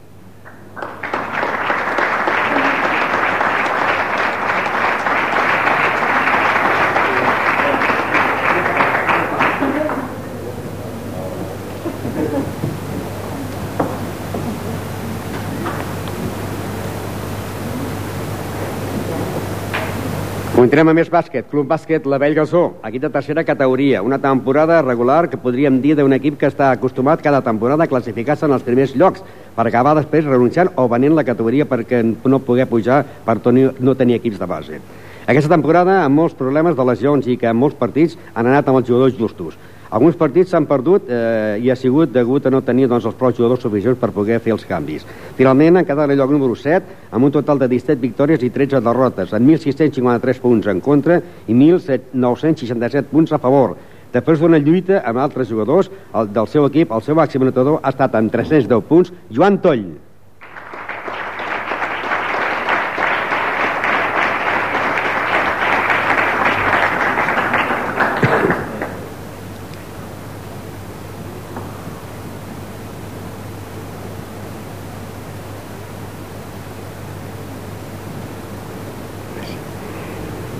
[20.69, 21.47] Continuem amb més bàsquet.
[21.49, 24.03] Club Bàsquet La Vell Gasó, equip de tercera categoria.
[24.05, 28.45] Una temporada regular que podríem dir d'un equip que està acostumat cada temporada a classificar-se
[28.45, 29.23] en els primers llocs
[29.57, 34.19] per acabar després renunciant o venent la categoria perquè no poder pujar per no tenir
[34.19, 34.83] equips de base.
[35.25, 38.83] Aquesta temporada, amb molts problemes de lesions i que en molts partits han anat amb
[38.83, 39.57] els jugadors justos.
[39.91, 43.33] Alguns partits s'han perdut eh, i ha sigut degut a no tenir doncs, els prou
[43.33, 45.07] jugadors suficients per poder fer els canvis.
[45.39, 49.33] Finalment han quedat lloc número 7 amb un total de 17 victòries i 13 derrotes,
[49.33, 53.79] amb 1.653 punts en contra i 1.967 punts a favor.
[54.13, 57.93] Després d'una lluita amb altres jugadors el, del seu equip, el seu màxim anotador ha
[57.93, 60.08] estat amb 310 punts, Joan Toll.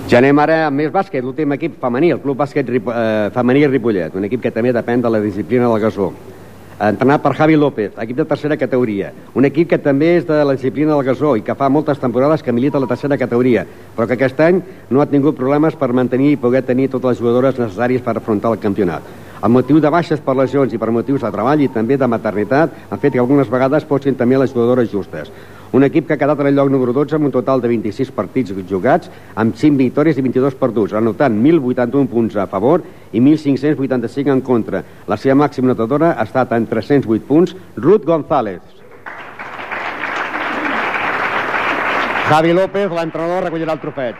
[0.09, 3.67] Ja anem ara amb més bàsquet, l'últim equip femení, el Club Bàsquet Ripo, eh, Femení
[3.67, 6.07] Ripollet, un equip que també depèn de la disciplina del gasó.
[6.81, 9.11] Entrenat per Javi López, equip de tercera categoria.
[9.35, 12.41] Un equip que també és de la disciplina del gasó i que fa moltes temporades
[12.41, 15.93] que milita a la tercera categoria, però que aquest any no ha tingut problemes per
[15.93, 19.03] mantenir i poder tenir totes les jugadores necessàries per afrontar el campionat.
[19.43, 22.71] El motiu de baixes per lesions i per motius de treball i també de maternitat
[22.89, 25.29] han fet que algunes vegades fossin també les jugadores justes.
[25.71, 28.09] Un equip que ha quedat en el lloc número 12 amb un total de 26
[28.17, 32.81] partits jugats, amb 5 victòries i 22 perduts, anotant 1.081 punts a favor
[33.13, 34.81] i 1.585 en contra.
[35.05, 38.61] La seva màxima notadora ha estat en 308 punts, Ruth González.
[42.29, 44.17] Javi López, l'entrenador, recollirà el trofeig.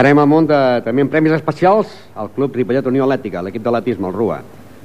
[0.00, 4.08] Anem al món de, també en premis especials al Club Ripollet Unió Atlètica, l'equip d'atletisme,
[4.08, 4.38] el RUA.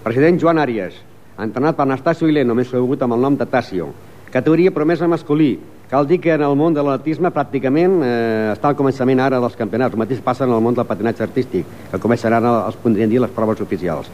[0.04, 0.98] President Joan Àries,
[1.40, 3.88] entrenat per Anastasio Ileno, més conegut amb el nom de Tassio.
[4.34, 5.54] Categoria promesa masculí.
[5.88, 8.12] Cal dir que en el món de l'atletisme pràcticament eh,
[8.58, 9.96] està al començament ara dels campionats.
[9.96, 13.32] El mateix passa en el món del patinatge artístic, que començaran, els podrien dir, les
[13.32, 14.12] proves oficials.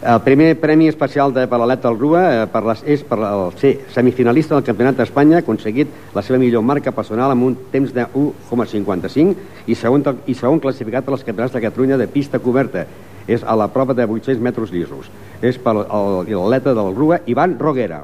[0.00, 3.50] El primer premi especial de, per l'aleta del RUA eh, per les, és per el
[3.60, 7.92] ser semifinalista del Campionat d'Espanya, ha aconseguit la seva millor marca personal amb un temps
[7.92, 12.86] de 1,55 i segon, i segon classificat per als Campionats de Catalunya de pista coberta.
[13.28, 15.12] És a la prova de 800 metres llisos.
[15.44, 18.00] És per l'atleta del RUA, Ivan Roguera.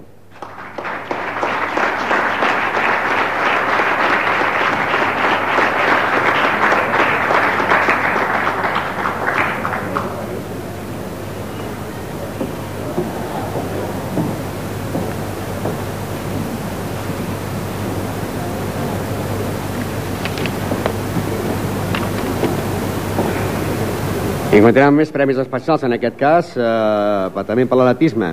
[24.57, 28.31] I continuem més premis especials, en aquest cas, eh, també per l'atletisme.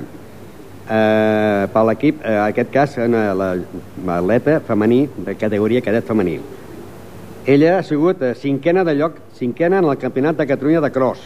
[0.88, 6.40] Eh, per l'equip, eh, en aquest cas, l'atleta femení de categoria cadet femení.
[7.46, 11.20] Ella ha sigut eh, cinquena de lloc, cinquena en el campionat de Catalunya de cross,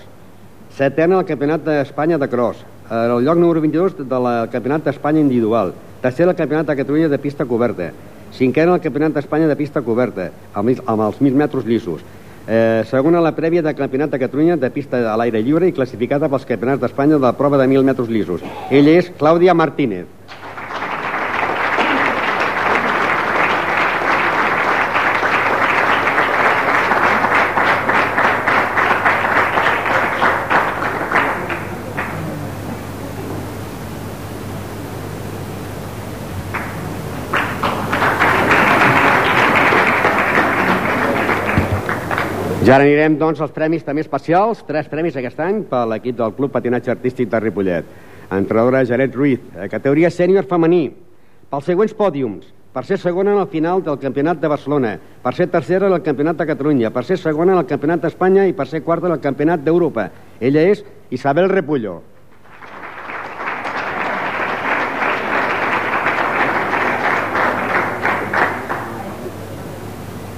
[0.74, 5.22] setena en el campionat d'Espanya de cross, eh, el lloc número 22 del campionat d'Espanya
[5.22, 7.92] individual, tercera al campionat de Catalunya de pista coberta,
[8.34, 12.02] cinquena al campionat d'Espanya de pista coberta, amb, amb els 1.000 metres llisos,
[12.48, 16.30] Eh, segona la prèvia del Campionat de Catalunya de pista a l'aire lliure i classificada
[16.32, 18.46] pels campionats d'Espanya de la prova de 1.000 metres llisos.
[18.72, 20.17] Ella és Clàudia Martínez.
[42.68, 46.52] Ja anirem, doncs, als premis també especials, tres premis aquest any per l'equip del Club
[46.52, 47.94] Patinatge Artístic de Ripollet.
[48.28, 49.40] Entrenadora Jaret Ruiz,
[49.72, 50.90] categoria sènior femení,
[51.48, 54.92] pels següents pòdiums, per ser segona en el final del Campionat de Barcelona,
[55.24, 58.50] per ser tercera en el Campionat de Catalunya, per ser segona en el Campionat d'Espanya
[58.52, 60.10] i per ser quarta en el Campionat d'Europa.
[60.42, 62.02] Ella és Isabel Repullo.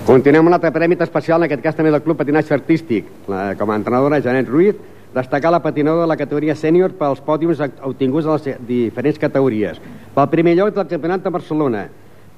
[0.10, 3.06] Continuem un altre premi especial, en aquest cas també del Club Patinatge Artístic.
[3.30, 4.78] La, com a entrenadora, Janet Ruiz,
[5.14, 9.78] destacar la patinadora de la categoria sènior pels pòdiums obtinguts a les diferents categories.
[10.16, 11.84] Pel primer lloc del Campionat de Barcelona,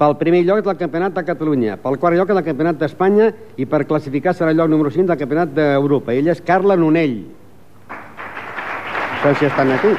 [0.01, 3.86] pel primer lloc del Campionat de Catalunya, pel quart lloc del Campionat d'Espanya i per
[3.88, 6.11] classificar serà el lloc número 5 del Campionat d'Europa.
[6.11, 7.22] Ella és Carla Nonell.
[7.88, 9.93] No sé si estan aquí.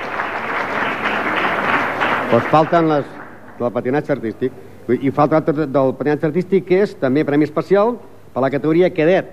[2.35, 3.09] Doncs falten les
[3.57, 4.61] del patinatge artístic.
[4.89, 7.95] I falta del patinatge artístic, que és també premi especial
[8.35, 9.31] per la categoria cadet,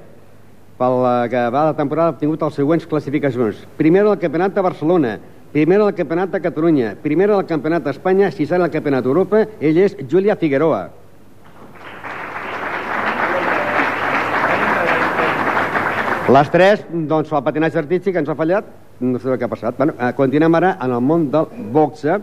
[0.78, 3.66] per la que va la temporada ha obtingut els següents classificacions.
[3.80, 5.18] Primera del Campionat de Barcelona,
[5.52, 9.98] primera del Campionat de Catalunya, primera del Campionat d'Espanya, sisena del Campionat d'Europa, ell és
[10.06, 10.84] Júlia Figueroa.
[16.30, 18.68] Les tres, doncs, el patinatge artístic ens ha fallat,
[19.02, 19.80] no sé què ha passat.
[19.80, 22.20] Bueno, eh, continuem ara en el món del boxe,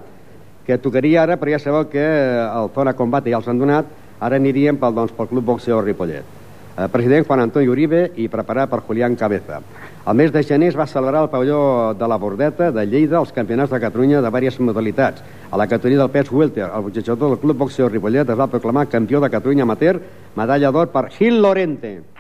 [0.67, 3.87] que tocaria ara, però ja sabeu que eh, el Zona Combate ja els han donat,
[4.19, 6.35] ara aniríem pel, doncs, pel Club Boxeo Ripollet.
[6.77, 9.62] Eh, president Juan Antonio Uribe i preparat per Julián Cabeza.
[10.07, 13.33] El mes de gener es va celebrar al pavelló de la Bordeta de Lleida els
[13.33, 15.23] campionats de Catalunya de diverses modalitats.
[15.51, 18.89] A la categoria del pes welter, el boxejador del Club Boxeo Ripollet es va proclamar
[18.93, 20.03] campió de Catalunya amateur,
[20.37, 22.16] medalla d'or per Gil Lorente.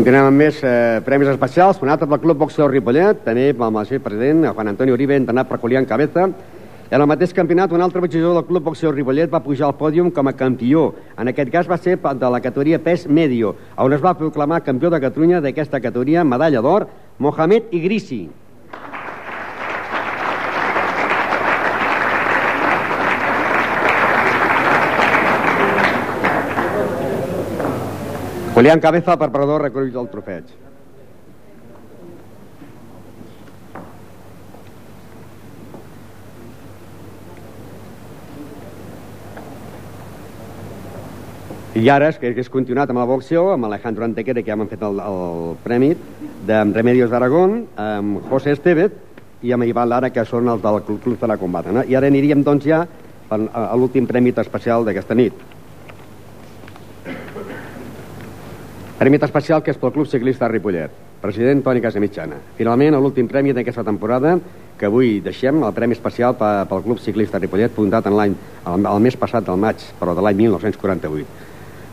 [0.00, 4.00] Continuem amb més eh, premis especials, donat pel Club Boxeo Ripollet, també amb el seu
[4.00, 6.24] president, Juan Antonio Uribe, entrenat per Julián Cabeza.
[6.88, 10.08] En el mateix campionat, un altre boxejador del Club Boxeo Ripollet va pujar al pòdium
[10.08, 10.86] com a campió.
[11.20, 14.88] En aquest cas va ser de la categoria pes medio, on es va proclamar campió
[14.88, 16.88] de Catalunya d'aquesta categoria, medalla d'or,
[17.18, 18.22] Mohamed Igrisi.
[28.60, 30.50] Julián Cabeza, preparador recollit del trofeig.
[41.72, 44.68] I ara és que és continuat amb la boxeo, amb Alejandro Antequera, que ja m'han
[44.68, 45.94] fet el, el premi,
[46.44, 48.92] de Remedios d'Aragón, amb José Estevez
[49.40, 51.72] i amb Ivan Lara, que són els del Club de la Combata.
[51.72, 51.86] No?
[51.88, 52.84] I ara aniríem, doncs, ja
[53.32, 55.48] a l'últim premi especial d'aquesta nit.
[59.00, 60.92] Premi especial que és pel Club Ciclista Ripollet.
[61.22, 62.36] President Toni Casamitjana.
[62.58, 64.34] Finalment, l'últim premi d'aquesta temporada,
[64.76, 68.34] que avui deixem, el Premi Especial pel Club Ciclista Ripollet, fundat en l'any
[68.68, 71.46] el, el mes passat del maig, però de l'any 1948.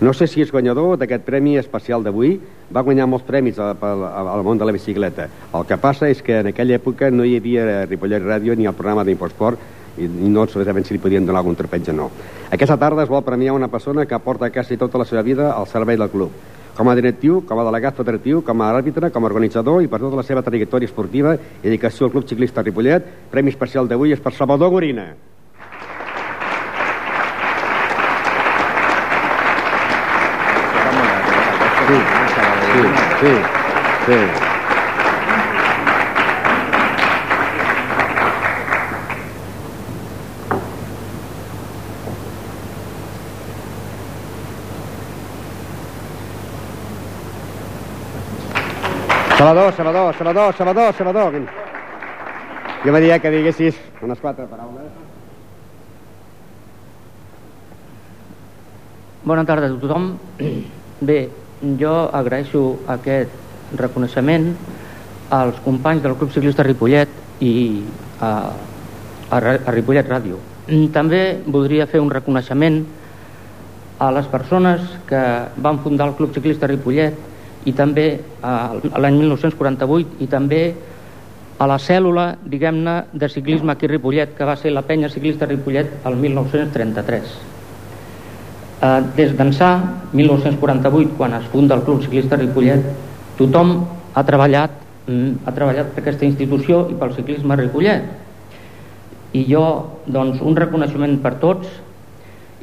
[0.04, 2.34] No sé si és guanyador d'aquest premi especial d'avui.
[2.76, 5.30] Va guanyar molts premis al, al món de la bicicleta.
[5.56, 8.76] El que passa és que en aquella època no hi havia Ripollet Ràdio ni el
[8.76, 9.64] programa d'Infosport
[9.96, 12.12] i, no sabem si li podien donar algun trepetge o no.
[12.52, 15.72] Aquesta tarda es vol premiar una persona que aporta quasi tota la seva vida al
[15.72, 16.36] servei del club
[16.78, 20.00] com a directiu, com a delegat federatiu, com a àrbitre, com a organitzador i per
[20.04, 23.10] tota la seva trajectòria esportiva i dedicació al Club Ciclista Ripollet.
[23.34, 25.10] Premi especial d'avui és per Salvador Gorina.
[31.88, 31.98] Sí,
[33.22, 33.34] sí,
[34.06, 34.47] sí,
[49.48, 51.34] Salvador, Salvador, Salvador, Salvador, Salvador.
[52.84, 54.90] Jo m'agradaria que diguessis unes quatre paraules.
[59.24, 60.18] Bona tarda a tothom.
[61.00, 61.30] Bé,
[61.80, 63.32] jo agraeixo aquest
[63.80, 64.50] reconeixement
[65.32, 67.08] als companys del Club Ciclista Ripollet
[67.40, 67.56] i
[68.20, 68.52] a,
[69.32, 70.42] a, a Ripollet Ràdio.
[70.92, 72.84] També voldria fer un reconeixement
[74.04, 75.24] a les persones que
[75.56, 77.37] van fundar el Club Ciclista Ripollet
[77.68, 78.08] i també
[78.42, 80.62] a l'any 1948 i també
[81.58, 85.48] a la cèl·lula, diguem-ne, de ciclisme aquí a Ripollet, que va ser la penya ciclista
[85.50, 87.32] Ripollet el 1933.
[88.78, 89.72] Eh, des d'ençà,
[90.14, 92.86] 1948, quan es funda el Club Ciclista Ripollet,
[93.40, 93.74] tothom
[94.14, 98.06] ha treballat, mm, ha treballat per aquesta institució i pel ciclisme Ripollet.
[99.34, 99.66] I jo,
[100.06, 101.68] doncs, un reconeixement per tots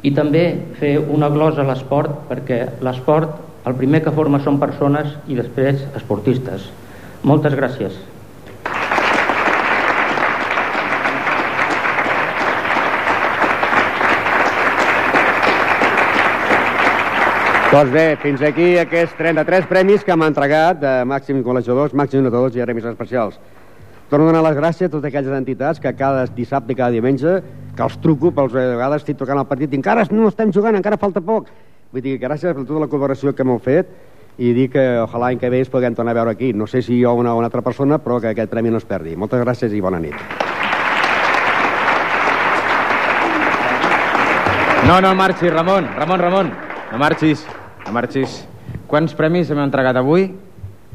[0.03, 0.45] i també
[0.79, 5.81] fer una glosa a l'esport, perquè l'esport el primer que forma són persones i després
[5.97, 6.69] esportistes.
[7.25, 7.97] Moltes gràcies.
[17.75, 22.55] Doncs bé, fins aquí aquests 33 premis que m'ha entregat de màxims golejadors, màxims notadors
[22.55, 23.35] i remis especials.
[24.07, 27.39] Torno a donar les gràcies a totes aquelles entitats que cada dissabte i cada diumenge
[27.75, 31.01] que els truco, pels vegades estic tocant el partit i encara no estem jugant, encara
[31.01, 31.49] falta poc
[31.95, 33.87] Vull dir, gràcies per tota la col·laboració que m'heu fet
[34.43, 36.49] i dir que ojalà l'any que ve es puguem tornar a veure aquí.
[36.51, 38.87] No sé si jo o una, una altra persona, però que aquest premi no es
[38.89, 39.15] perdi.
[39.15, 40.11] Moltes gràcies i bona nit.
[44.85, 45.87] No, no marxis, Ramon.
[45.95, 46.51] Ramon, Ramon.
[46.91, 47.45] No marxis.
[47.87, 48.41] No marxis.
[48.91, 50.27] Quants premis hem entregat avui?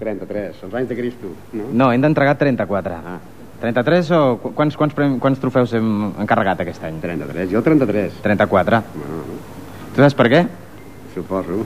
[0.00, 1.64] 33, els anys de Cristo, no?
[1.72, 2.94] No, hem d'entregar 34.
[3.00, 3.18] Ah.
[3.60, 5.90] 33 o qu- quants, quants, prem- quants trofeus hem
[6.22, 7.00] encarregat aquest any?
[7.02, 8.20] 33, jo 33.
[8.22, 8.82] 34.
[8.94, 9.24] Bueno,
[9.90, 10.40] Tu saps per què?
[11.14, 11.64] Suposo.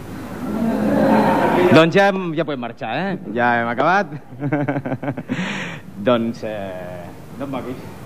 [1.74, 3.34] Doncs ja, ja podem marxar, eh?
[3.34, 4.14] Ja hem acabat.
[6.08, 7.04] doncs, eh,
[7.38, 8.03] no et moguis.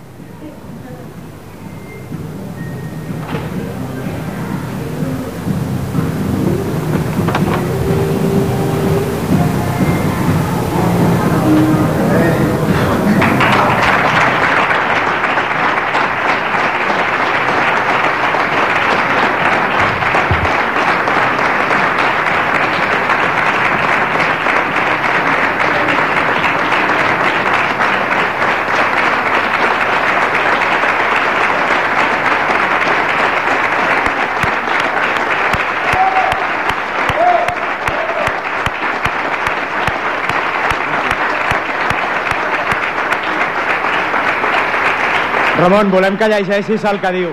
[45.58, 47.30] Ramon, volem que llegeixis el que diu.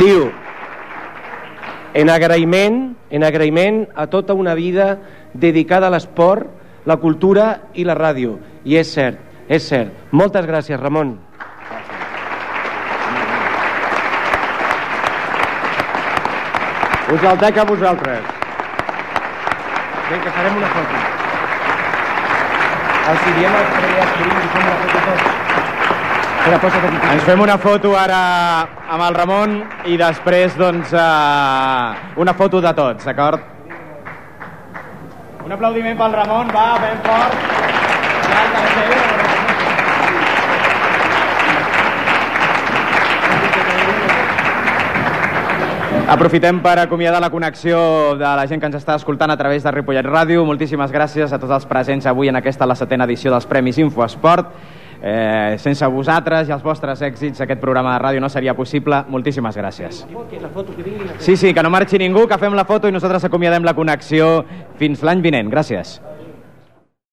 [0.00, 0.22] Diu,
[1.94, 2.78] en agraïment,
[3.12, 4.96] en agraïment a tota una vida
[5.34, 6.48] dedicada a l'esport,
[6.88, 8.38] la cultura i la ràdio.
[8.64, 9.92] I és cert, és cert.
[10.10, 11.14] Moltes gràcies, Ramon.
[17.14, 18.32] Us el dec a vosaltres.
[20.08, 21.13] Vinga, farem una foto.
[23.04, 25.24] Els als treballadors que vinguin i fem una foto tots.
[26.44, 27.00] Espera, posa't aquí.
[27.12, 28.20] Ens fem una foto ara
[28.96, 29.56] amb el Ramon
[29.92, 33.50] i després, doncs, uh, una foto de tots, d'acord?
[35.44, 37.36] Un aplaudiment pel Ramon, va, ben fort.
[38.30, 39.13] Ja, el tercer.
[46.06, 49.72] Aprofitem per acomiadar la connexió de la gent que ens està escoltant a través de
[49.72, 50.42] Ripollet Ràdio.
[50.44, 54.52] Moltíssimes gràcies a tots els presents avui en aquesta, la setena edició dels Premis Infoesport.
[55.00, 59.00] Eh, sense vosaltres i els vostres èxits aquest programa de ràdio no seria possible.
[59.08, 60.04] Moltíssimes gràcies.
[61.18, 64.44] Sí, sí, que no marxi ningú, que fem la foto i nosaltres acomiadem la connexió
[64.76, 65.48] fins l'any vinent.
[65.52, 66.02] Gràcies.